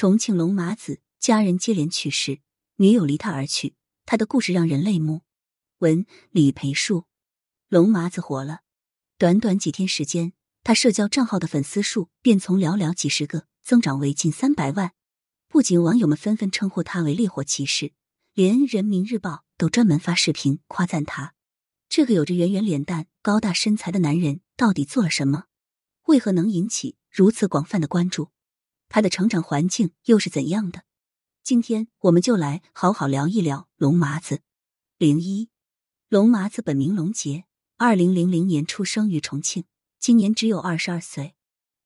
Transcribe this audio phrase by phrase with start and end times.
[0.00, 2.40] 重庆龙麻子家人接连去世，
[2.76, 3.74] 女友离他而去，
[4.06, 5.20] 他的故事让人泪目。
[5.80, 7.04] 文李培树，
[7.68, 8.60] 龙麻子火了，
[9.18, 10.32] 短短几天时间，
[10.62, 14.92] 他社交账号的粉丝数便从寥寥几十个增长为近三百万。
[15.48, 17.92] 不仅网友们纷纷称呼他为烈火骑士，
[18.32, 21.34] 连人民日报都专门发视频夸赞他。
[21.90, 25.44] 这个有着圆圆脸蛋、高大身材的男人到底做了什么？
[26.06, 28.30] 为何能引起如此广泛的关注？
[28.90, 30.82] 他的成长环境又是怎样的？
[31.44, 34.42] 今天我们就来好好聊一聊龙麻子。
[34.98, 35.48] 零一，
[36.08, 37.44] 龙麻子本名龙杰，
[37.76, 39.64] 二零零零年出生于重庆，
[40.00, 41.36] 今年只有二十二岁。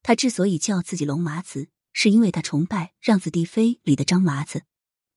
[0.03, 4.63] 他之所以叫自己龙麻子，是因为他崇拜《让子弟飞》里的张麻子，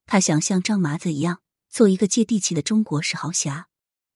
[0.06, 3.70] 他想像张麻子一样做一个接地气的中国式豪侠。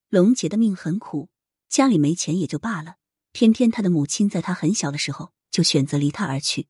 [0.10, 1.30] 龙杰的命很苦，
[1.70, 2.98] 家里没钱也就罢了，
[3.32, 6.68] 偏偏他的母亲在他很小的时候就选择离他而去。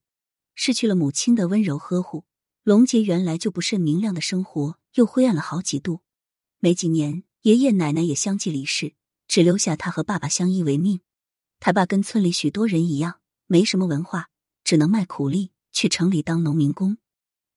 [0.63, 2.23] 失去了母亲的温柔呵护，
[2.61, 6.01] 龙杰原来就不甚明亮的生活又灰暗了好几度。
[6.59, 8.93] 没几年，爷爷奶奶也相继离世，
[9.27, 10.99] 只留下他和爸爸相依为命。
[11.59, 14.29] 他爸跟村里许多人一样，没什么文化，
[14.63, 16.99] 只能卖苦力，去城里当农民工，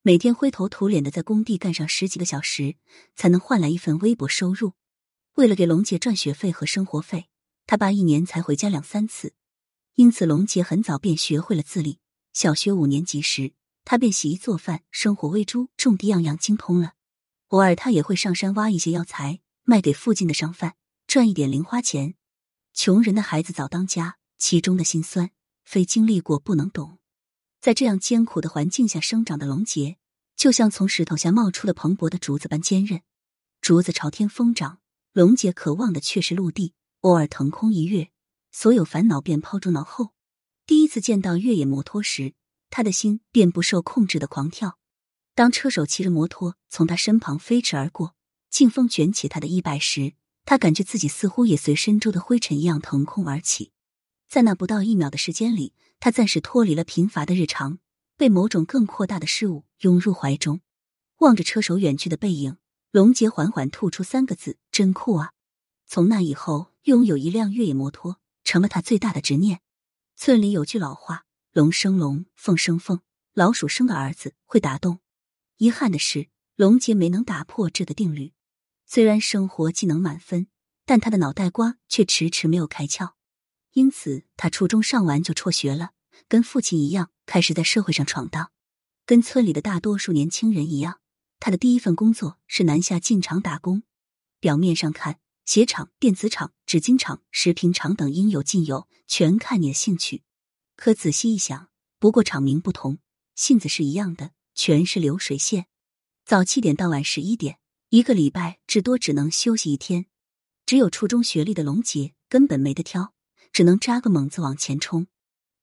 [0.01, 2.75] 每天灰头土脸的在工地干上十几个小时，
[3.15, 4.73] 才能换来一份微薄收入。
[5.35, 7.27] 为了给龙杰赚学费和生活费，
[7.67, 9.35] 他爸一年才回家两三次，
[9.93, 11.99] 因此龙杰很早便学会了自立。
[12.35, 13.53] 小学五年级时，
[13.85, 16.91] 他便洗衣做饭、生火喂猪、种地，样样精通了。
[17.47, 20.75] 偶尔，他也会上山挖一些药材，卖给附近的商贩，
[21.07, 22.15] 赚一点零花钱。
[22.73, 25.31] 穷人的孩子早当家，其中的辛酸，
[25.63, 26.99] 非经历过不能懂。
[27.61, 29.95] 在这样艰苦的环境下生长的龙杰，
[30.35, 33.01] 就像从石头下冒出的蓬勃的竹子般坚韧。
[33.61, 34.79] 竹子朝天疯长，
[35.13, 36.73] 龙杰渴望的却是陆地。
[36.99, 38.09] 偶尔腾空一跃，
[38.51, 40.14] 所有烦恼便抛诸脑后。
[40.67, 42.33] 第一次见到越野摩托时，
[42.69, 44.77] 他的心便不受控制的狂跳。
[45.35, 48.15] 当车手骑着摩托从他身旁飞驰而过，
[48.49, 53.71] 劲风卷起他的衣摆时，他感觉自己似乎也随身周的灰尘一样腾空而起。
[54.27, 57.77] 在那不到一秒的时间里，他暂时脱离了贫乏的日常，
[58.17, 60.61] 被某种更扩大的事物拥入怀中。
[61.17, 62.57] 望着车手远去的背影，
[62.91, 65.31] 龙杰缓缓吐出三个字：“真酷啊！”
[65.85, 69.61] 从那以后，拥有一辆越野摩托成了他最大的执念。
[70.15, 73.01] 村里有句老话：“龙生龙，凤生凤，
[73.33, 74.99] 老鼠生的儿子会打洞。”
[75.57, 78.33] 遗憾的是，龙杰没能打破这个定律。
[78.85, 80.47] 虽然生活技能满分，
[80.85, 83.13] 但他的脑袋瓜却迟迟没有开窍。
[83.73, 85.91] 因此，他初中上完就辍学了，
[86.29, 88.51] 跟父亲一样，开始在社会上闯荡。
[89.05, 91.01] 跟村里的大多数年轻人一样，
[91.39, 93.83] 他的第一份工作是南下进厂打工。
[94.39, 100.23] 表面上看，鞋厂、电子厂、纸巾厂、食品厂等应有尽有，全看你的兴趣。
[100.75, 101.69] 可仔细一想，
[101.99, 102.97] 不过厂名不同，
[103.35, 105.67] 性子是一样的，全是流水线。
[106.25, 110.07] 早七点到晚十一点，一个礼拜至多只能休息一天。
[110.65, 113.13] 只有初中学历的龙杰根本没得挑，
[113.53, 115.05] 只能扎个猛子往前冲。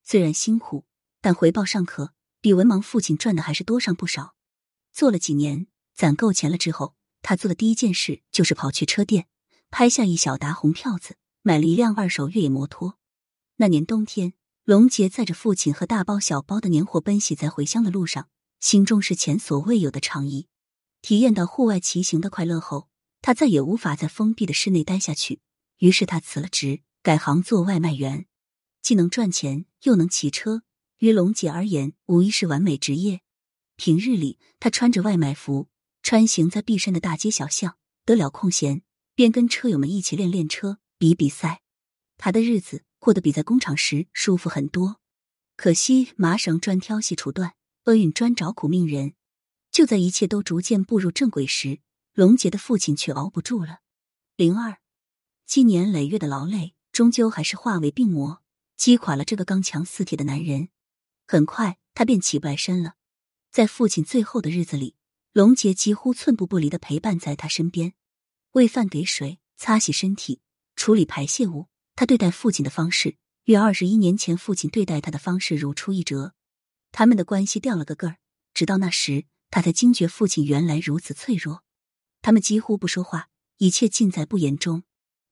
[0.04, 0.87] 虽然辛苦，
[1.20, 4.37] 但回报尚可，比文盲父亲赚的还是多上不少。
[4.93, 9.26] 做了几年，攒够钱了之后，他做的第一件事就是跑去车店。
[9.72, 12.99] 拍下一小沓红票子，买了一辆二手越野摩托。
[13.56, 14.34] 那年冬天，
[14.65, 18.28] 龙杰载着父亲和大包小包的年货奔袭在回乡的路上，
[18.61, 20.47] 心中是前所未有的畅意。
[21.00, 22.91] 体验到户外骑行的快乐后，
[23.22, 25.41] 他再也无法在封闭的室内待下去。
[25.78, 28.27] 于是他辞了职，改行做外卖员，
[28.82, 30.65] 既能赚钱又能骑车，
[30.99, 33.22] 于龙杰而言无疑是完美职业。
[33.77, 35.69] 平日里，他穿着外卖服，
[36.03, 38.82] 穿行在毕山的大街小巷，得了空闲。
[39.15, 41.61] 便跟车友们一起练练车、比比赛，
[42.17, 45.00] 他的日子过得比在工厂时舒服很多。
[45.56, 49.15] 可惜麻绳专挑细处断，厄运专找苦命人。
[49.71, 51.81] 就在一切都逐渐步入正轨时，
[52.15, 53.78] 龙杰的父亲却熬不住了。
[54.37, 54.78] 零二，
[55.47, 58.43] 积年累月的劳累，终究还是化为病魔，
[58.77, 60.69] 击垮了这个刚强似铁的男人。
[61.27, 62.94] 很快，他便起不来身了。
[63.50, 64.97] 在父亲最后的日子里，
[65.32, 67.94] 龙杰几乎寸步不离的陪伴在他身边。
[68.52, 70.43] 喂饭、给水、擦洗身体、
[70.76, 76.34] 处理排泄物，他对待父亲的方式与二十一年前父亲对待他的方式如出一辙。
[76.90, 78.19] 他们的关系掉了个个儿。
[78.52, 81.64] 直到那时，他才惊觉父亲原来如此脆弱。
[82.20, 84.82] 他们几乎不说话，一切尽在不言中。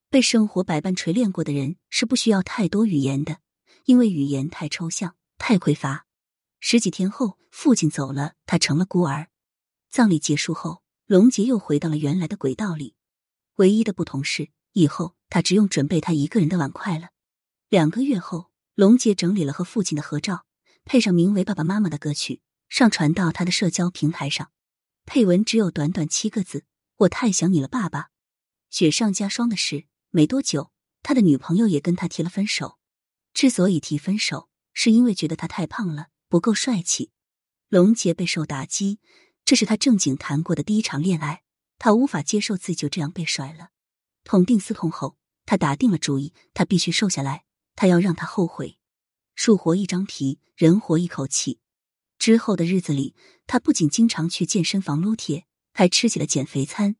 [0.08, 3.40] 被生活百般锤炼过的人是不需要太多语言的，
[3.84, 6.06] 因为语言太抽象、太匮乏。
[6.58, 9.28] 十几天后，父亲走了，他成了孤儿。
[9.90, 12.94] 葬礼结束后，龙杰又回到了原来的轨道里。
[13.60, 17.10] 唯一的不同是，以后他只用准备他一个人的碗筷了。
[17.68, 20.46] 两个月后，龙杰整理了和父亲的合照，
[20.86, 22.40] 配上名为《爸爸妈妈》的歌曲，
[22.70, 24.50] 上传到他的社交平台上，
[25.04, 26.64] 配文只有短短七个字
[27.04, 28.08] ：“我太想你了，爸爸。”
[28.70, 30.72] 雪上加霜的是，没多久，
[31.02, 32.78] 他的女朋友也跟他提了分手。
[33.34, 37.10] 之所以提分手，是因为觉得他太胖了，不够帅气。
[37.68, 39.00] 龙杰备受打击，
[39.44, 41.42] 这是他正经谈过的第一场恋爱，
[41.80, 43.70] 他无法接受自己就这样被甩了。
[44.22, 45.16] 痛定思痛后，
[45.46, 47.44] 他打定了主意，他必须瘦下来，
[47.74, 48.78] 他要让他后悔。
[49.34, 51.58] 树活一张皮，人活一口气。
[52.18, 53.14] 之后的日子里，
[53.46, 56.96] 他不仅经常去健身房撸铁，还吃起了减肥餐：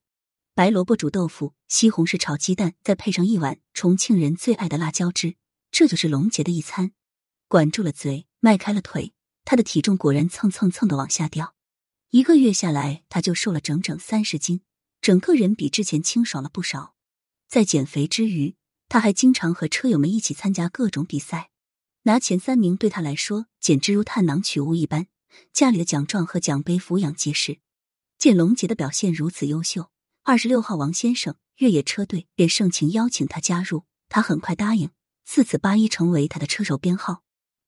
[0.55, 5.37] 白萝卜煮豆腐、西红柿炒鸡蛋，再配上一碗重庆人最爱的辣椒汁。
[5.71, 6.93] 这就是龙杰的一餐，
[7.49, 9.13] 管住了嘴，迈开了腿，
[9.45, 11.55] 他的体重果然蹭蹭蹭的往下掉。
[12.09, 14.63] 一个月下来，他就瘦了整整三十斤，
[15.01, 16.95] 整个人比之前清爽了不少。
[17.49, 18.55] 在减肥之余，
[18.89, 21.51] 他还经常和车友们一起参加各种比赛，
[22.03, 25.07] 拿前三名对他来说简直如探囊取物一般。
[25.53, 27.61] 家里的奖状和奖杯俯仰皆是。
[28.19, 29.91] 见龙杰的表现如此优秀，
[30.23, 34.91] 二十六号王先生越野车队便盛情邀请他加入，他很快答应。
[35.25, 37.23] 四此八一成为他的车手编号，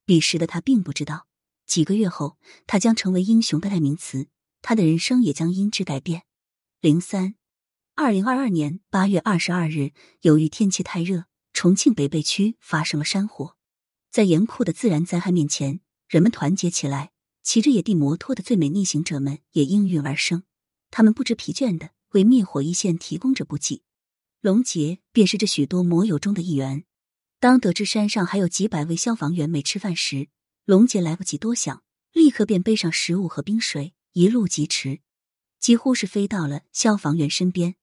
[0.05, 1.29] 彼时的他并不知道，
[1.65, 2.37] 几个月后
[2.67, 4.27] 他将成为英雄的代名词，
[4.61, 6.25] 他的人生也将因之改变。
[6.83, 7.37] 零三，
[7.95, 9.93] 二零二二年八月二十二日，
[10.23, 13.57] 由于天气太热，重庆北碚区发生了山火。
[14.11, 17.13] 在严酷的自然灾害面前，人们团结起来，
[17.45, 20.43] 骑着野地摩托的最美逆行者们也应运而生，
[20.91, 23.85] 他们不知疲倦的为灭火一线提供着补给。
[24.41, 26.83] 龙杰便是这许多摩友中的一员。
[27.39, 30.31] 当得知山上还有几百位消防员没吃饭时，
[30.65, 34.99] 龙杰来不及多想，立刻便背上食物和冰水，一路疾驰，
[35.63, 37.77] 几乎是飞到了消防员身边。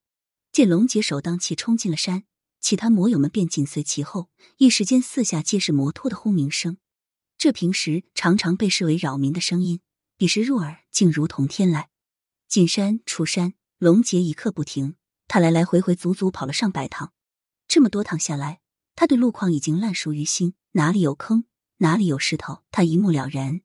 [0.52, 2.24] 见龙杰首当其冲进了山，
[2.60, 4.28] 其他摩友们便紧随其后，
[4.58, 6.76] 一时间四下皆是摩托的轰鸣声。
[7.38, 9.80] 这平时常常被视为扰民的声音，
[10.18, 11.86] 彼时入耳竟如同天籁。
[12.46, 14.96] 进山出山，龙杰一刻不停，
[15.26, 17.14] 他来来回回足足跑了上百趟，
[17.66, 18.60] 这么多趟下来。
[18.94, 21.44] 他对路况已经烂熟于心，哪里有坑，
[21.78, 23.62] 哪里有石头，他一目了然。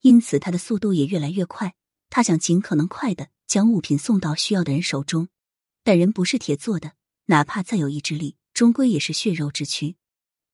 [0.00, 1.76] 因此，他的速度也越来越快。
[2.10, 5.28] 他想尽可能快的将物品送到需要的人手中。
[5.84, 6.94] 但人不是铁做的，
[7.26, 9.96] 哪怕再有意志力，终归也是血肉之躯。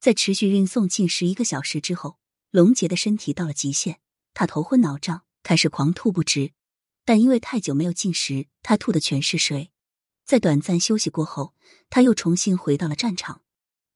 [0.00, 2.18] 在持续运送近十一个小时之后，
[2.50, 4.00] 龙杰的身体到了极限，
[4.34, 6.50] 他头昏脑胀，开始狂吐不止。
[7.04, 9.70] 但因为太久没有进食，他吐的全是水。
[10.24, 11.54] 在短暂休息过后，
[11.90, 13.42] 他又重新回到了战场。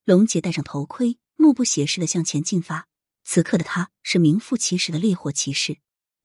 [0.04, 2.86] 龙杰戴上头盔，目不斜视的向前进发。
[3.24, 5.78] 此刻的他是名副其实的烈火骑士。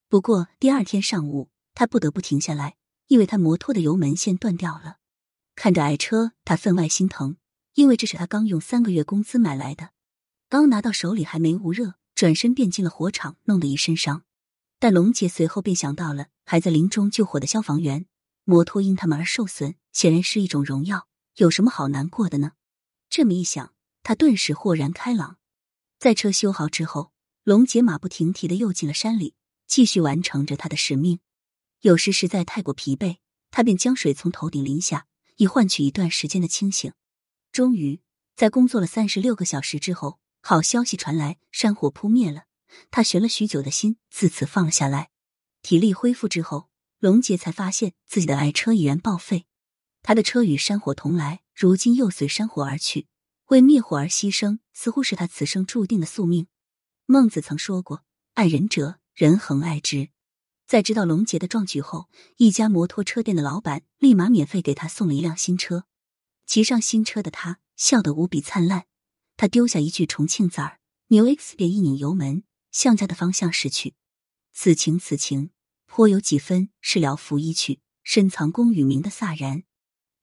[0.07, 2.75] 不过第二天上午，他不得不停下来，
[3.05, 4.97] 因为他摩托的油门线断掉了。
[5.53, 7.37] 看着爱车，他分外心疼，
[7.75, 9.91] 因为这是他刚用三个月工资买来的，
[10.49, 14.23] 刚拿到手里还没捂热，转身便进了火场，弄得一身伤。
[14.79, 18.07] 但龙杰随后便想到了还在林中救火的消防员，
[18.43, 22.53] 摩托因他们而受损，显然是一种荣耀，有什么好难过的呢？
[23.07, 25.37] 这么一想，他顿时豁然开朗。
[25.99, 27.11] 在车修好之后，
[27.43, 29.35] 龙杰马不停蹄的又进了山里，
[29.67, 31.19] 继续完成着他的使命。
[31.81, 33.17] 有时实在太过疲惫，
[33.51, 36.91] 他便将水从头顶淋下，以换取一段时间的清醒。
[37.51, 38.01] 终于，
[38.35, 42.43] 在工作了三十六个小时之后，好消息传来，山火扑灭了。
[42.91, 45.09] 他悬了许久的心自此放了下来。
[45.61, 46.69] 体力恢复之后，
[46.99, 49.45] 龙杰才发现自己的爱车已然报废。
[50.01, 53.07] 他的车与山火同来，如今又随山火而去，
[53.47, 56.47] 为灭火而牺牲，似乎是他此生注定的宿命。
[57.05, 58.03] 孟子曾说过
[58.35, 60.09] ：“爱人者，人恒爱之。”
[60.67, 65.85] 在知道龙杰的壮举后，一家摩托车店的老板立马免费给他送了一辆新车。
[66.45, 68.85] 骑上新车的他笑得无比灿烂。
[69.37, 73.95] 他丢下一句“重庆崽儿”，牛 X 便一拧油门向家的方向驶去。
[74.51, 75.51] 此情此情，
[75.85, 79.63] 颇有几分是了拂衣去，深藏功与名的飒然。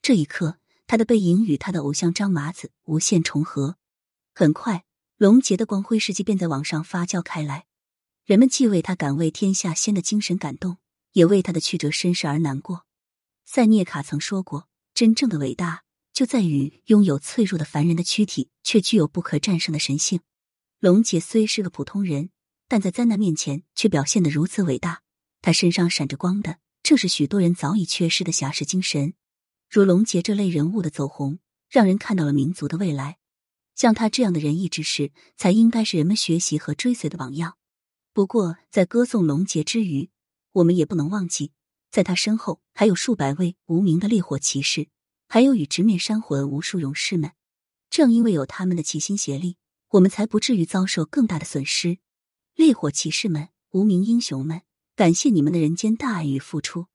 [0.03, 3.79] 这一刻，他的背影与他的偶像张麻子无限重合。
[4.35, 4.85] 很快，
[5.17, 7.65] 龙杰的光辉事迹便在网上发酵开来。
[8.25, 10.79] 人们既为他敢为天下先的精神感动，
[11.13, 12.87] 也为他的曲折身世而难过。
[13.45, 20.21] 塞涅卡曾说过：“真正的伟大就在于拥有脆弱的凡人的躯体，却具有不可战胜的神性。”
[20.81, 22.31] 龙杰虽是个普通人，
[22.67, 25.03] 但在灾难面前却表现得如此伟大。
[25.43, 29.13] 他身上闪着光的，正是许多人早已缺失的侠士精神。
[29.69, 33.19] 如龙杰这类人物的走红，让人看到了民族的未来。
[33.75, 37.59] 像他这样的仁义之士，才应该是人们学习和追随的榜样。
[38.15, 40.09] 不过，在歌颂龙杰之余，
[40.53, 41.51] 我们也不能忘记，
[41.91, 44.87] 在他身后还有数百位无名的烈火骑士，
[45.27, 47.33] 还有与直面山魂无数勇士们。
[47.91, 49.57] 正因为有他们的齐心协力，
[49.89, 51.99] 我们才不至于遭受更大的损失。
[52.55, 54.63] 烈火骑士们，无名英雄们，
[54.95, 56.87] 感谢你们的人间大爱与付出。